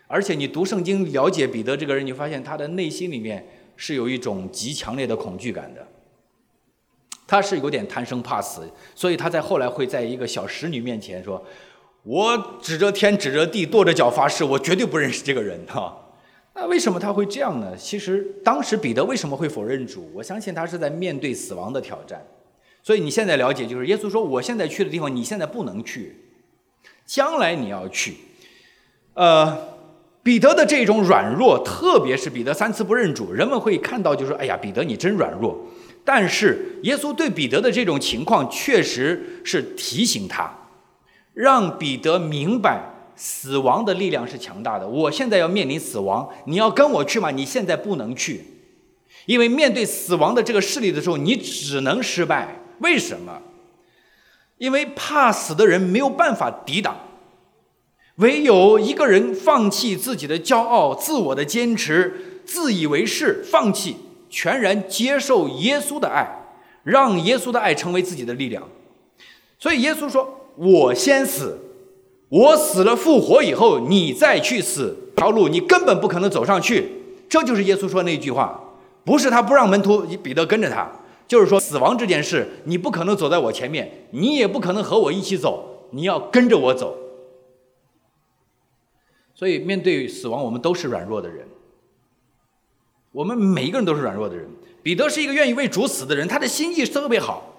[0.07, 5.87] 而且你读圣经了解彼得这个人，你发现他的内心里面是有一种极强烈的恐惧感的，
[7.25, 11.41] 他是有点贪生怕死，所以他在后来会在一个小使女面前说
[12.03, 16.00] ：“我指着天指着地跺着脚发誓，我绝对不认识这个人。”哈，
[16.53, 17.75] 那为什么他会这样呢？
[17.77, 20.11] 其实当时彼得为什么会否认主？
[20.13, 22.21] 我相信他是在面对死亡的挑战。
[22.83, 26.15] 所以你现在了解，就是耶稣说：“我现在去的地方，你现在不能去，
[27.05, 28.17] 将来你要去。”
[29.13, 29.77] 呃，
[30.23, 35.57] 彼得的这种软弱，特别是彼得三次不认主，人们会看到，就说：“哎呀，彼得你真软弱。”
[36.03, 40.51] 但是耶稣对彼得的这种情况，确实是提醒他，
[41.33, 42.81] 让彼得明白
[43.23, 44.87] 死亡的力量是强大的。
[44.87, 47.29] 我现在要面临死亡，你要跟我去吗？
[47.29, 48.43] 你现在不能去，
[49.27, 52.55] 因为面对死亡的这个势力的时候，你只能失败。
[52.79, 53.39] 为什么？
[54.57, 56.97] 因为怕死的人没有办法抵挡，
[58.15, 63.97] 唯有一个人放弃自己的骄傲、自我的坚持、自以为是，放弃，
[64.31, 66.27] 全然接受耶稣的爱，
[66.83, 68.67] 让耶稣的爱成为自己的力量。
[69.59, 71.59] 所以耶稣说：“我先死，
[72.31, 76.89] 我死了复活以后，你再去死，条路你根本不可能走上去。”
[77.27, 78.59] 这就是耶稣说那句话，
[79.03, 80.89] 不是他不让门徒彼得跟着他。
[81.27, 86.97] 就是说，死亡这件事，你不可能走在我前面，你也不可能和我一起走，你要跟着我走。
[89.33, 91.47] 所以，面对死亡，我们都是软弱的人。
[93.11, 94.49] 我们每一个人都是软弱的人。
[94.83, 97.55] 彼得是一个愿意为主死的人，他的心意特别好。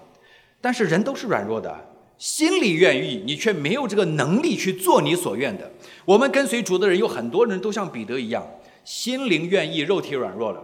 [0.61, 5.71] 但是，人都是软弱的，心里愿意，你却没有这个能力去做你所愿的。
[6.05, 8.45] 我们跟随主的人，有很多人都像彼得一样，
[8.83, 10.63] 心灵愿意，肉体软弱了。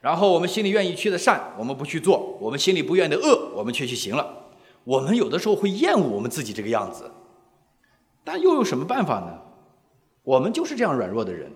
[0.00, 4.44] 然后我们心里愿意去的善，我们不去做；我们心里不愿的恶，我们却去行了。
[4.84, 7.10] 我们有的时候会厌恶我们自己这个样子，
[8.22, 9.38] 但又有什么办法呢？
[10.22, 11.50] 我们就是这样软弱的人，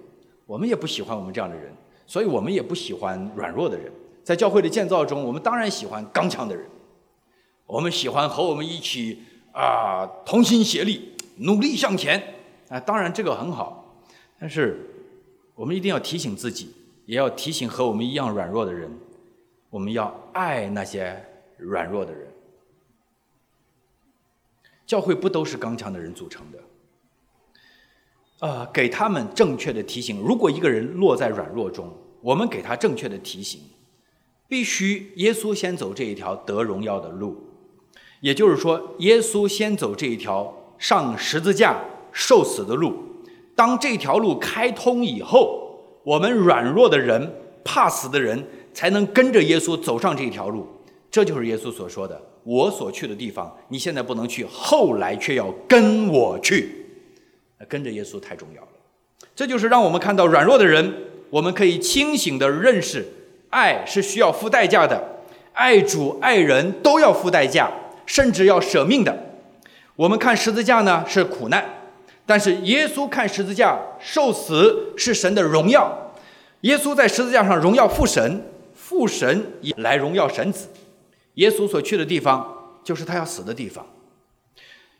[0.47, 1.73] 我们也不喜欢我们这样的人，
[2.07, 3.93] 所以我们也不喜欢软弱的人。
[4.25, 6.65] 在教会的建造中，我们当然喜欢刚强的人，
[7.71, 12.23] 我们喜欢和我们一起啊同心协力、努力向前
[12.69, 12.79] 啊。
[12.81, 13.97] 当然这个很好，
[14.39, 14.79] 但是
[15.55, 16.75] 我们一定要提醒自己。
[17.07, 18.89] 也要提醒和我们一样软弱的人，
[19.69, 21.21] 我们要爱那些
[21.57, 22.29] 软弱的人。
[24.87, 26.59] 教会不都是刚强的人组成的，
[28.47, 30.21] 呃，给他们正确的提醒。
[30.21, 33.61] 如果一个人落在软弱中，我们给他正确的提醒，
[34.47, 37.43] 必须耶稣先走这一条得荣耀的路，
[38.21, 41.77] 也就是说，耶稣先走这一条上十字架
[42.13, 42.95] 受死的路。
[43.55, 50.67] 当这条路开通以后，我们软弱的人、怕死的人才能跟着耶稣走上这条路。
[51.11, 56.87] 这就是耶稣所说的：“我所去的地方，你现在不能去，后来却要跟我去。”
[57.69, 58.69] 跟着耶稣太重要了。
[59.35, 60.95] 这就是让我们看到软弱的人，
[61.31, 63.07] 我们可以清醒的认识，
[63.51, 67.71] 爱是需要付代价的，爱主爱人都要付代价，
[68.11, 69.17] 甚至要舍命的。
[69.95, 71.65] 我们看十字架呢是苦难，
[72.27, 76.13] 但是耶稣看十字架受死是神的荣耀。
[76.63, 78.45] 耶稣在十字架上荣耀父神，
[78.75, 80.67] 父神也来荣耀神子。
[81.35, 82.45] 耶稣所去的地方，
[82.83, 83.87] 就是他要死的地方，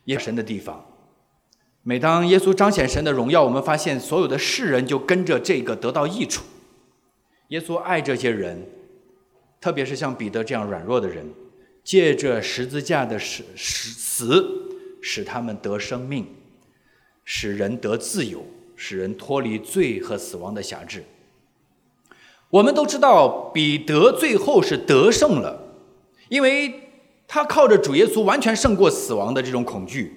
[0.05, 0.85] 也神的地方。
[1.83, 6.45] 每当耶稣彰显神的荣耀，我们发现所有的世人就跟着这个得到益处。
[7.49, 8.65] 耶稣爱这些人，
[9.59, 11.29] 特别是像彼得这样软弱的人，
[11.83, 14.45] 借着十字架的死死，
[15.01, 16.25] 使他们得生命，
[17.25, 21.03] 使人得自由，使人脱离罪和死亡的辖制。
[22.49, 25.59] 我们都知道，彼得最后是得胜了。
[26.29, 26.73] 因为
[27.27, 30.13] 他靠着主耶稣完全胜过死亡的这种恐惧，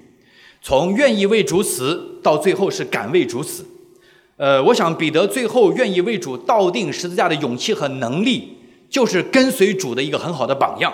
[0.62, 3.64] 从愿意为主死到最后是敢为主死。
[4.36, 10.92] 呃，我想彼得最后愿意为主倒定十字架的勇气和能力，就是跟随主的一个很好的榜样。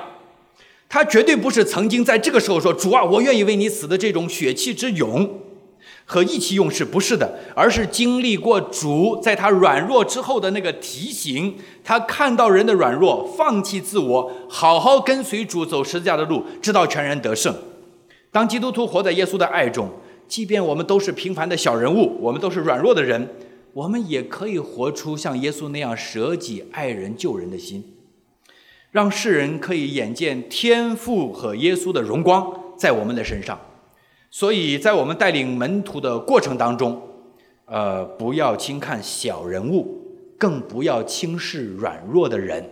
[0.91, 5.41] 他绝对不是曾经在这个时候说主啊，我愿意为你死的这种血气之勇。
[6.05, 17.55] 和意气用事不是的，而是经历过主在他软弱之后的那个提醒，他看到人的软弱，放弃自我，好好跟随主走十字架的路，直到全然得胜。
[18.33, 19.89] 当基督徒活在耶稣的爱中，
[20.27, 23.29] 即便我们都是平凡的小人物，我们都是软弱的人，
[23.73, 27.85] 我们也可以活出像耶稣那样舍己爱人救人的心，
[28.91, 33.59] 让世人可以眼见天父和耶稣的荣光在我们的身上。
[34.31, 37.01] 所以在我们带领门徒的过程当中，
[37.65, 40.07] 呃，不要轻看小人物，
[40.39, 42.69] 更不要轻视软弱的人，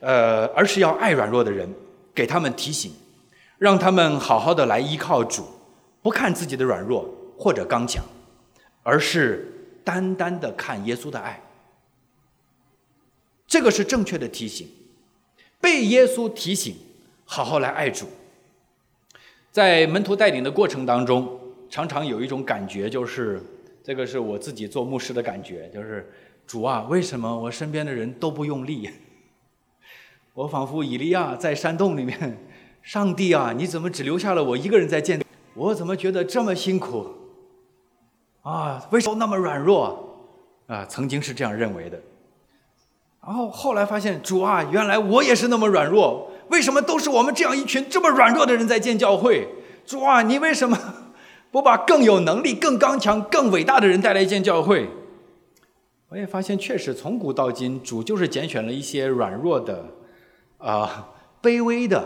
[0.00, 1.68] 呃，而是要爱软弱的人，
[2.14, 2.92] 给他们提醒，
[3.58, 5.44] 让他们好好的来依靠主，
[6.02, 8.02] 不看自己的软弱或者刚强，
[8.82, 11.42] 而是单单的看耶稣的爱。
[13.46, 14.66] 这个是正确的提醒，
[15.60, 16.74] 被耶稣提醒，
[17.24, 18.06] 好好来爱主。
[19.52, 23.42] 在门徒带领的过程当中，常常有一种感觉，就是
[23.82, 26.10] 这个是我自己做牧师的感觉，就是
[26.46, 28.88] 主啊，为什么我身边的人都不用力？
[30.34, 32.38] 我仿佛以利亚在山洞里面，
[32.82, 35.20] 上帝啊，你怎么只留下了我一个人在建？
[35.54, 37.08] 我怎么觉得这么辛苦？
[38.42, 40.16] 啊，为什么那么软弱？
[40.68, 42.00] 啊，曾经是这样认为的。
[43.22, 46.30] 然后后来发现，主啊，原来我也是那么软弱。
[46.48, 49.48] 为什么都是我们这样一群这么软弱的人在建教会？
[49.86, 50.78] 主啊，你为什么
[51.50, 54.88] 不把更有能力、更刚强、更伟大的人带来建教会？
[56.08, 59.84] 我也发现，确实从古到今，主就是拣选了一些软弱的、
[60.58, 61.08] 啊
[61.42, 62.04] 卑微的，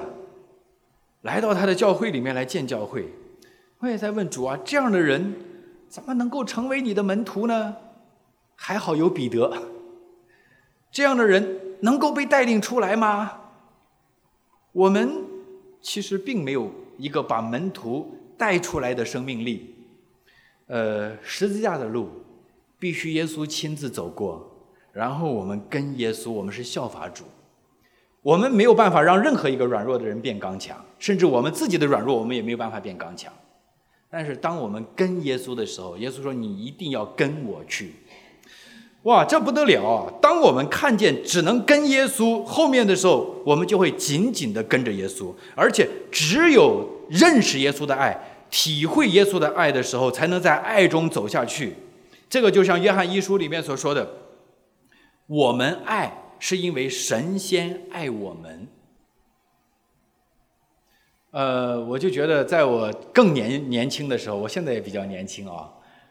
[1.22, 3.14] 来到他的教会里面来建教会。
[3.78, 5.34] 我也在问主啊，这样的人
[5.88, 7.76] 怎么能够成为你的门徒呢？
[8.54, 9.52] 还好有彼得，
[10.94, 13.32] 这样的人能够被带领出来吗？
[14.70, 15.24] 我们
[15.82, 19.74] 其实并没有一个把门徒带出来的生命力。
[20.68, 22.08] 呃，十字架的路
[22.78, 24.48] 必须耶稣亲自走过，
[24.92, 27.24] 然后我们跟耶稣，我们是效法主。
[28.22, 33.32] 我们没有办法让任何一个软弱的人变刚强，甚至我们自己的软弱，我们也没有办法变刚强。
[34.08, 37.94] 但是当我们跟耶稣的时候，耶稣说：“你一定要跟我去。”
[39.04, 40.12] 哇，这不得了啊！
[40.20, 48.18] 当我们看见只能跟耶稣后面的时候，我们就会紧紧的跟着耶稣，而且只有认识耶稣的爱、
[48.50, 51.74] 体会耶稣的爱的时候，才能在爱中走下去。
[52.30, 54.08] 这个就像约翰一书里面所说的
[55.28, 58.66] ：“我们爱是因为神仙爱我们。”
[61.30, 65.68] 呃，我就觉得在我更年年轻的时候，我现在也比较年轻啊，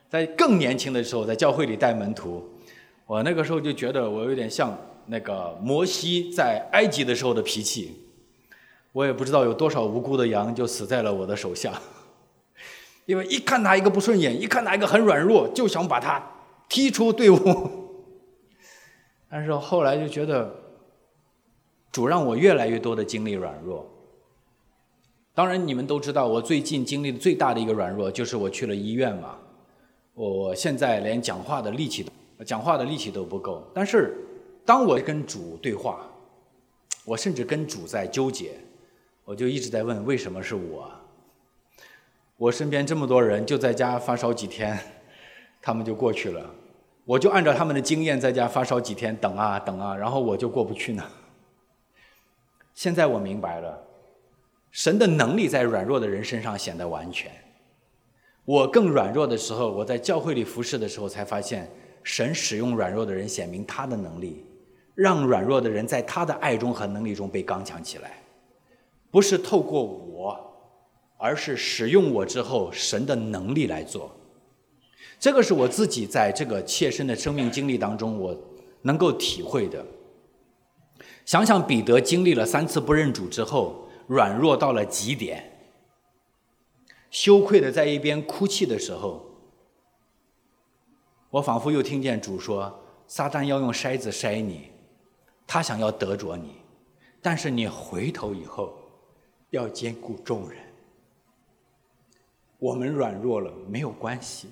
[0.08, 2.48] 在更年轻的时候，在教会里带门徒。
[3.06, 7.94] 我那个时候就觉得我有点像那个摩西在埃及的时候的脾气，
[8.92, 11.74] 我也不知道有多少无辜的羊就死在了我的手下，
[13.06, 16.24] 因为一看他一个不顺眼，一看他一个很软弱，就想把他
[16.70, 17.38] 踢出队伍。
[19.30, 20.56] 但是后来就觉得，
[21.92, 23.86] 主让我越来越多的经历软弱。
[25.34, 29.36] 当然，你们都知道，我最近经历的最大的一个软弱，就是我去了医院嘛。
[30.14, 32.12] 我现在连讲话的力气都，
[32.46, 33.70] 讲话的力气都不够。
[33.74, 34.16] 但是，
[34.66, 36.10] 当我跟主对话，
[37.06, 38.52] 我甚至跟主在纠结，
[39.26, 40.90] 我就一直在问：为什么是我？
[42.38, 44.78] 我身边这么多人，就在家发烧几天，
[45.62, 46.50] 他们就过去了。
[47.06, 51.04] 我就按照他们的经验，在家发烧几天，等啊等啊，然后我就过不去呢。
[52.74, 53.82] 现在我明白了，
[54.72, 57.32] 神的能力在软弱的人身上显得完全。
[58.46, 61.70] 我更软弱的时候，我在教会里服侍的时候，才发现
[62.04, 64.46] 神使用软弱的人显明他的能力，
[64.94, 68.22] 让软弱的人在他的爱中和能力中被刚强起来，
[69.10, 70.38] 不是透过我，
[71.18, 74.12] 而是使用我之后神的能力来做。
[75.20, 78.38] 这个是我自己在这个切身的生命经历当中我
[78.82, 79.86] 能够体会的。
[81.26, 85.50] 想想彼得经历了三次不认主之后，软弱到了极点。
[87.10, 89.33] 羞愧的在一边哭泣的时候，
[91.34, 92.72] 我仿佛又听见主说
[93.10, 94.70] ：“撒旦要用筛子筛你，
[95.48, 96.58] 他想要得着你，
[97.24, 98.78] 但是你回头以后
[99.50, 100.60] 要兼顾众人。
[102.60, 104.48] 我们软弱了没有关系，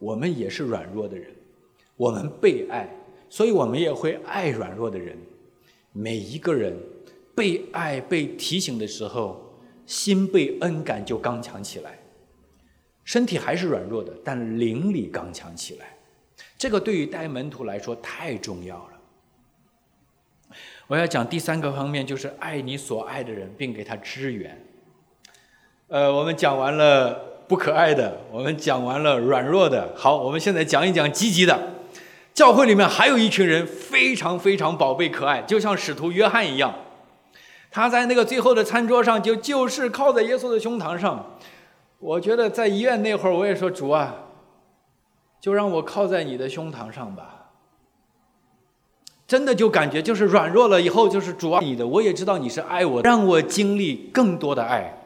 [0.00, 1.32] 我们也是软弱的人，
[1.96, 2.88] 我们被爱，
[3.30, 5.16] 所以我们也会爱软弱的人。
[5.92, 6.76] 每一个人
[7.36, 9.40] 被爱、被提醒的时候。”
[9.84, 11.98] 心被恩感就刚强起来，
[13.12, 15.98] 身体还是软弱的，但灵里刚强起来。
[16.56, 20.56] 这个对于带门徒来说太重要了。
[20.86, 24.58] 我要讲第三个方面，就是爱你所爱的人，并给他支援。
[25.88, 27.12] 呃，我们讲完了
[27.46, 31.74] 不可爱的，我们讲完了软弱的，好，我们现在讲一讲积极的。
[32.32, 36.74] 教会里面还有一群人非常非常宝贝可爱，就像使徒约翰一样。
[37.70, 41.38] 他在那个最后的餐桌上，就就是靠在耶稣的胸膛上。
[42.02, 44.12] 我觉得在医院那会儿，我也说主啊，
[45.40, 47.52] 就让我靠在你的胸膛上吧。
[49.28, 54.98] 真的就感觉就是软弱了以后，就是主啊你的，我也知道你是爱我，让我经历更多的爱。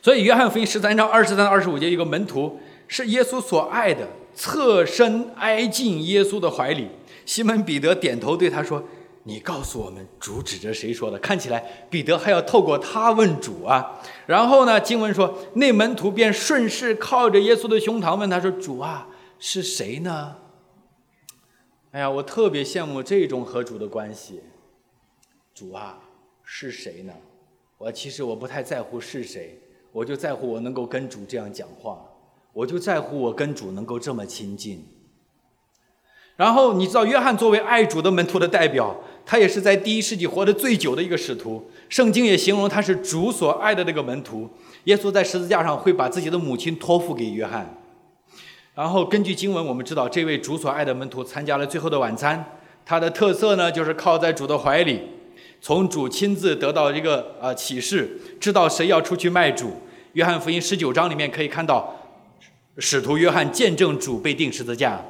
[0.00, 6.86] 所以约翰福音十三章二十三到二十五节，一个门徒是耶稣所爱的，侧身挨进耶稣的怀里。
[7.26, 8.84] 西门彼得点头对他说。
[9.22, 11.18] 你告诉我们，主指着谁说的？
[11.18, 14.00] 看起来彼得还要透过他问主啊。
[14.26, 20.36] 然后呢，经文说，那门徒便顺势靠着耶稣的胸膛问他说：“主啊，是谁呢？”
[21.92, 24.40] 哎呀，我特别羡慕这种和主的关系。
[25.54, 25.98] 主啊，
[26.42, 27.12] 是谁呢？
[27.76, 29.60] 我其实我不太在乎是谁，
[29.92, 32.00] 我就在乎我能够跟主这样讲话，
[32.54, 34.82] 我就在乎我跟主能够这么亲近。
[36.36, 38.98] 然后你知道，约翰作为爱主的门徒的代表。
[39.30, 44.50] 他也是在第一世纪活得最久的一个使徒，圣经也形容他是主所爱的那个门徒。
[44.86, 47.78] 耶稣在十字架上会把自己的母亲托付给约翰，
[48.74, 52.44] 然后根据经文，我们知道这位主所爱的门徒参加了最后的晚餐。
[52.84, 55.00] 他的特色呢，就是靠在主的怀里，
[55.60, 59.74] 从主亲自得到一个呃启示，知道谁要出去卖主。
[60.14, 61.94] 约翰福音十九章里面可以看到，
[62.78, 65.00] 使徒约翰见证主被钉十字架，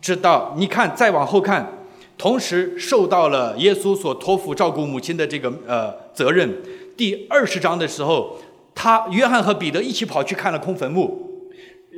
[0.00, 1.80] 知道你看再往后看。
[2.16, 6.62] 同时受到了耶稣所托付照顾母亲的这个呃责任。
[6.96, 8.38] 第二十章的时候，
[8.74, 11.42] 他约翰和彼得一起跑去看了空坟墓。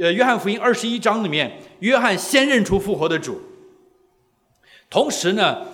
[0.00, 3.40] 呃，约翰福音二十一章里面，约翰先认出复活的主。
[4.88, 5.66] 同时呢，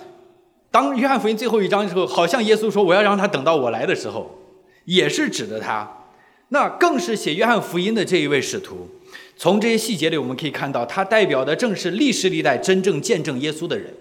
[0.71, 4.39] 当约翰福音最后一章的时候，好像耶稣说我要让他等到我来的时候，
[4.85, 5.89] 也是指的他。
[6.49, 8.89] 那更是写约翰福音的这一位使徒。
[9.35, 13.93] 从这些细节里，我们可以看到，他代表的正是历史历代真正见证耶稣的人。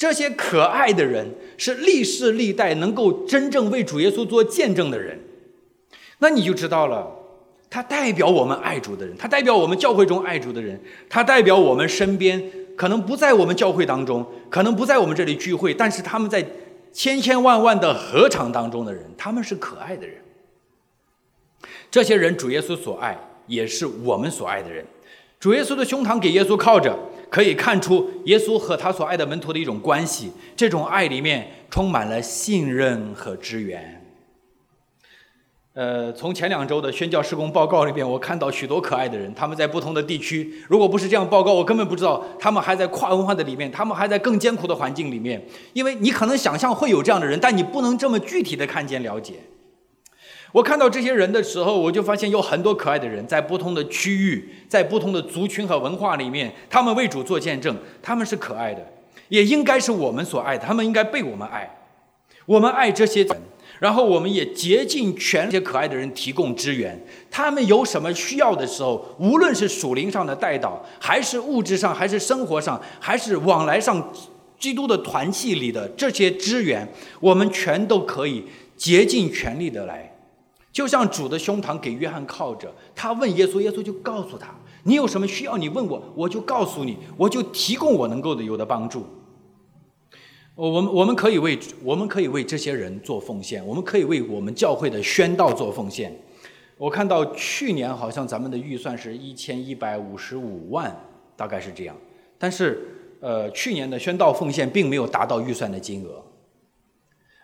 [0.00, 5.20] 这些可爱的人是历世历代能够真正为主耶稣做见证的人，
[6.20, 7.06] 那你就知道了，
[7.68, 12.42] 他代表我们爱主的人，他代表我们教会中爱主的人，他代表我们身边
[12.74, 16.42] 可能不在我们教会当中，可能不在我们这里聚会，但是他们在
[16.94, 20.16] 千千万万的合场当中的人，他们是可爱的人。
[21.90, 24.82] 这些人主耶稣所爱，也是我们所爱的人。
[25.38, 26.98] 主耶稣的胸膛给耶稣靠着。
[27.30, 33.96] 可以看出耶稣和他所爱的门徒的一种关系，这种爱里面充满了信任和支援。
[35.72, 40.52] 呃，从前两周的宣教施工报告里边，我看到许多可爱的人，他们在不同的地区。
[40.68, 45.40] 如果不是这样报告，我根本不知道他们还在跨文化的里面，他们还在更艰苦的环境里面。
[45.72, 49.34] 因为你可能想象会有这样的人，但你不能这么具体的看见了解。
[50.52, 58.84] 我看到这些人的时候，我就发现有很多可爱的人，在不同的区域，在不同的族群和文化里面，他们为主做见证，他们是可爱的，
[59.28, 61.78] 也应该是我们所爱的，他们应该被我们爱。
[62.46, 63.36] 我们爱这些人，
[63.78, 67.00] 然后我们也竭尽全力，可爱的人提供支援。
[67.30, 74.12] 他们有什么需要的时候，无论是属灵上的带导，还是物质上，还是生活上，还是往来上，
[74.58, 76.88] 基督的团契里的这些支援，
[77.20, 78.44] 我们全都可以
[78.76, 80.09] 竭尽全力的来。
[80.72, 84.54] 就像主的胸膛给约翰靠着，他问耶稣，耶稣就告诉他
[84.84, 89.04] ：“你有什么需要，你问我，我就告诉你，我就提供我能够的有的帮助。”
[90.54, 96.14] 我我们我们可以为我们可以为这些人做奉献，我们可以为我们教会的宣道做奉献。
[96.76, 100.94] 我看到去年好像咱们的预算是一千一百五十五万，
[101.36, 101.96] 大概是这样。
[102.38, 106.22] 但是呃，去年的宣道奉献并没有达到预算的金额，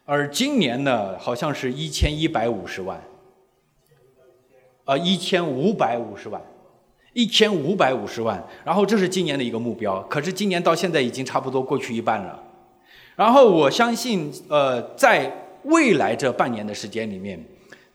[0.04, 3.02] 而今年呢，好像是一千一百五十万，
[4.86, 6.40] 呃，一千五百五十万，
[7.12, 8.42] 一千五百五十万。
[8.64, 12.42] 然后这是今年的一个目标，可是今年到现在已经差不多过去一半了。
[13.14, 15.30] 然后我相信，呃，在
[15.64, 17.44] 未来这半年的时间里面，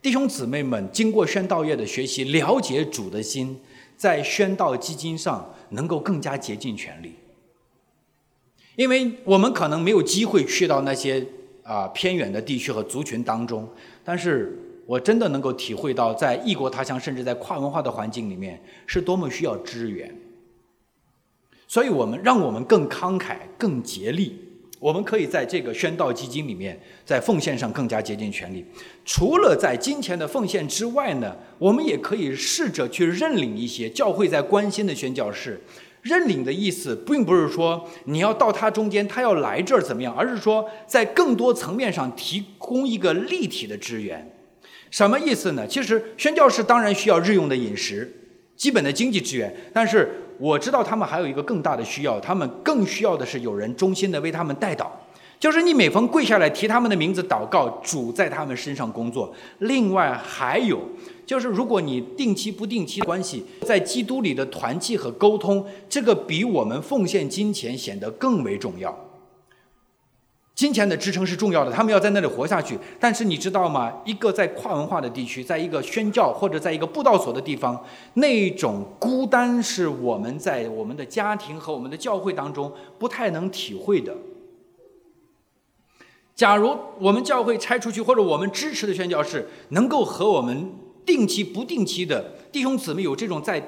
[0.01, 3.59] 弟兄姊妹们经过宣道业的学习，了解主的心，
[3.95, 7.15] 在宣道基金上能够更加竭尽全力。
[8.75, 11.25] 因为我们可能没有机会去到那些
[11.63, 13.69] 啊偏远的地区和族群当中，
[14.03, 14.57] 但是
[14.91, 20.13] 我真的能够体会到，在异国他乡，甚至在跨文化的环境里面，是多么需要支援。
[21.65, 24.37] 所以我们让我们更慷慨、更竭力。
[24.79, 28.65] 我们可以在这个宣道基金里面，在奉献上更加竭尽全力。
[29.05, 35.61] 除了在金钱的奉献之外呢，我们也可以试着去认领一些教会在关心的宣教士。
[36.01, 44.29] 认领的意思，并不是说你要到他中间，他要来这儿怎么样，而是说在更多层面上提供一个立体的支援。
[44.91, 45.65] 什么意思呢？
[45.65, 48.17] 其实宣教士当然需要日用的饮食。
[48.55, 54.85] 基本的经济资源，但是我知道他们还有一个更大的需要，他们更需要的是有人衷心的为他们带祷，
[55.39, 59.33] 就是你每逢跪下来提他们的名字祷告，主在他们身上工作。
[59.57, 60.79] 另外还有
[61.25, 68.95] 就是，如果你定期不定期关系在基督里的团契和沟通，这个比我们奉献金钱显得更为重要。
[70.62, 72.78] 金钱的支撑是重要的，他们要在那里活下去。
[72.99, 73.91] 但是你知道吗？
[74.05, 77.84] 一个在跨文化的地区，在一个宣教或者在一个布道所的地方，
[78.14, 84.16] 那种孤单是我们在我们的家庭和我们的教会当中不太能体会的。
[86.36, 90.70] 假如我们教会拆出去，或者我们支持的宣教士能够和我们
[91.03, 93.59] 定期不定期的弟兄姊妹有这种在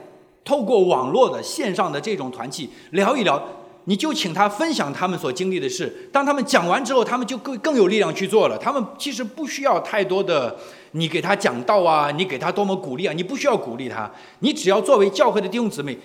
[0.45, 3.43] 透过网络的线上的这种团契聊一聊。
[3.85, 8.57] 你就请他分享他们所经历的事，当他们讲完之后，他们就更更有力量去做了。
[8.57, 10.55] 他们其实不需要太多的
[10.91, 14.09] 你给他讲道啊，你给他多么鼓励啊，你不需要鼓励他，
[14.39, 15.97] 你只要作为教会的弟兄姊妹，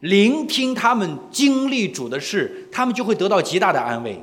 [0.00, 4.20] 聆听他们经历主的事，他们就会得到极大的安慰。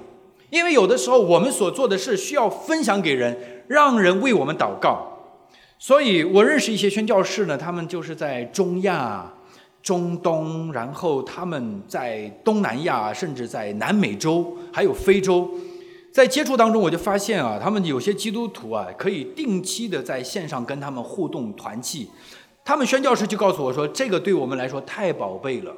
[0.49, 5.09] 因为有的时候我们所做的事需要分享给人，让人为我们祷告。
[5.77, 9.33] 所以我认识一些宣教士呢，他们就是在中亚。
[9.83, 15.51] 中东，然后他们在东南亚，甚至在南美洲，还有非洲，
[16.09, 22.07] 在接触当中，我就发现啊，他们有些基督徒啊，可以定期的在线上跟他们互动团契。
[22.63, 25.75] 他们宣教师就告诉我说，这个对我们来说太宝贝了。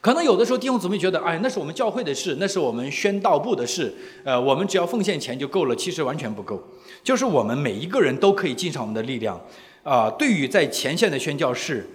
[0.00, 3.94] 可能有的时候弟兄姊妹觉得，哎，那是我们教会的事，那是我们宣道部的事，
[4.24, 5.76] 呃，我们只要奉献钱就够了。
[5.76, 6.60] 其实完全不够，
[7.04, 9.40] 就是我们每一个人都可以尽上我们的力量
[9.84, 10.10] 啊。
[10.18, 11.88] 对于在前线的宣教士。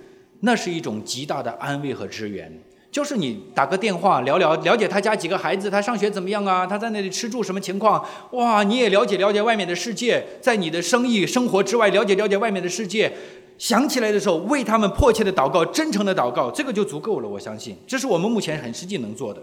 [0.46, 2.52] 那是一种极大的安慰和支援，
[2.92, 6.68] 就是你打个电话聊聊，了解他家几个孩子，他上学怎么样啊？
[6.68, 8.06] 他在那里吃住什么情况？
[8.34, 13.12] 哇，你也了解了解外面的世界，在你的生意生活之外了解了解外面的世界。
[13.58, 17.28] 想起来的时候，为他们迫切的祷告，真诚的祷告，这个就足够了。
[17.28, 19.42] 我相信，这是我们目前很实际能做的。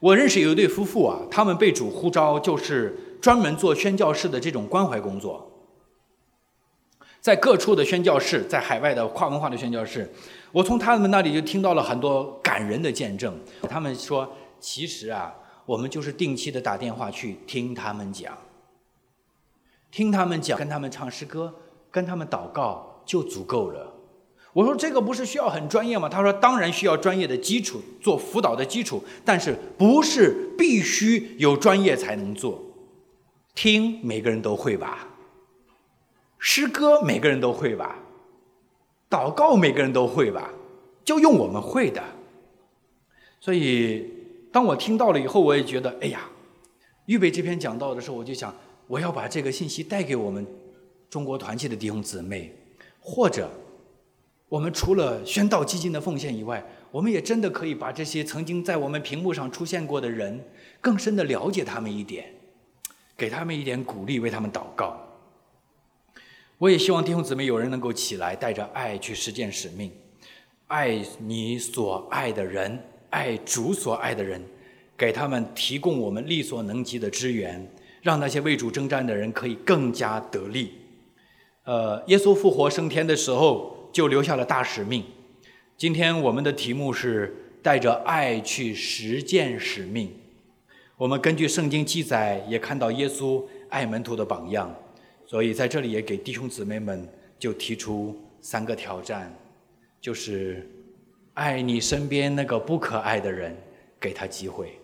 [0.00, 5.44] 我认识有一对夫妇啊，他们被主呼召，就是专门做宣教士的这种关怀工作。
[7.28, 10.10] 在各处的宣教士，在海外的跨文化的宣教士，
[10.50, 13.38] 我从他们那里就听到了很多感人的见证。
[13.68, 14.26] 他们说，
[14.58, 15.34] 其实啊，
[15.66, 18.32] 我们就是定期的打电话去听他们讲，
[19.90, 21.54] 听他们讲，跟他们唱诗歌，
[21.90, 23.92] 跟他们祷告就足够了。
[24.54, 26.08] 我说这个不是需要很专业吗？
[26.08, 32.58] 他说当然需要专业的基础做辅导的基础，但是不是必须有专业才能做。
[33.54, 35.06] 听每个人都会吧。
[36.38, 37.98] 诗歌每个人都会吧，
[39.10, 40.50] 祷告每个人都会吧，
[41.04, 42.02] 就用我们会的。
[43.40, 44.08] 所以，
[44.52, 46.28] 当我听到了以后，我也觉得，哎呀，
[47.06, 48.54] 预备这篇讲道的时候，我就想，
[48.86, 50.46] 我要把这个信息带给我们
[51.10, 52.52] 中国团契的弟兄姊妹，
[53.00, 53.50] 或者，
[54.48, 60.44] 我们除了宣道基金的奉献以外，我们也真的可以把这些曾经在我们屏幕上出现过的人，
[60.80, 62.32] 更深的了解他们一点。
[63.16, 64.96] 给他们一点鼓励，为他们祷告。
[66.58, 69.92] 我也希望弟兄姊妹有人能够起来，带着爱去实践使命，
[70.66, 72.76] 爱你所爱的人，
[73.10, 74.42] 爱主所爱的人，
[74.96, 77.64] 给他们提供我们力所能及的支援，
[78.02, 80.72] 让那些为主征战的人可以更加得力。
[81.62, 85.04] 呃，耶稣复活升天的时候，就留下了大使命。
[85.76, 90.12] 今天我们的题目是带着爱去实践使命。
[90.96, 94.74] 我们根据圣经记载，也看到耶稣爱门徒的榜样。
[95.28, 97.06] 所以在这里也给弟兄姊妹们
[97.38, 99.30] 就提出三个挑战，
[100.00, 100.66] 就是
[101.34, 103.54] 爱你身边那个不可爱的人，
[104.00, 104.80] 给他机会，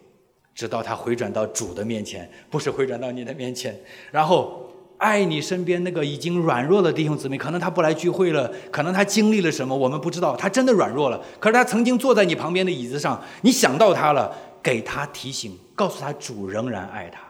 [0.55, 3.74] 直到他回转到主的面前，不是回转到你的面前。
[4.12, 11.24] 然后爱你身边那个已经软弱的弟兄姊妹，可能他不来聚会了，可能他经历了什么，我们不知道，他真的软弱了。
[11.40, 17.20] 可是他曾经坐在你旁边的椅子上，你想到他了，给他提醒，告诉他主仍然爱他。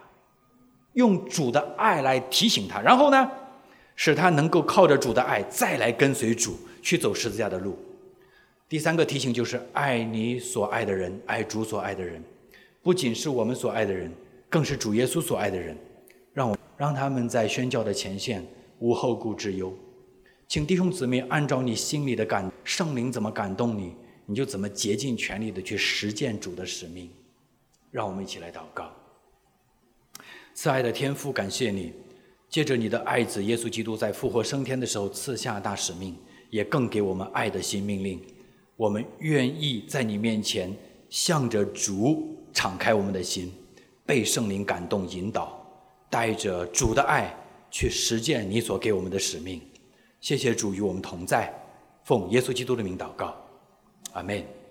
[0.95, 3.31] 用主的爱来提醒他，然后呢，
[3.95, 7.79] 使他能够靠着主的爱再来跟随主去走十字架的路。
[8.69, 12.23] 第三个提醒就是爱你所爱的人，爱主所爱的人，
[12.83, 14.11] 不仅是我们所爱的人，
[14.49, 15.77] 更是主耶稣所爱的人。
[16.33, 18.45] 让我让他们在宣教的前线
[18.81, 19.73] 无后顾之忧。
[20.49, 23.95] 请弟兄姊妹按照你心里的感，圣灵怎么感动你，
[24.27, 27.09] 你就怎么竭尽全力的去实践主的使命。
[27.91, 28.93] 让我们一起来祷告。
[30.55, 31.93] 慈爱的天父，感谢你，
[32.49, 36.17] 借着你的爱子耶稣基督在复活升天的时候赐下大使命，
[36.49, 38.23] 也更给我们爱的新命令。
[38.77, 40.73] 我们愿意在你面前
[41.11, 43.53] 向着主敞开我们的心，
[44.07, 45.61] 被圣灵感动引导，
[46.09, 47.35] 带着主的爱
[47.71, 49.61] 去实践你所给我们的使命。
[50.21, 51.53] 谢谢主与我们同在，
[52.05, 53.35] 奉耶稣基督的名祷告，
[54.13, 54.64] 阿门。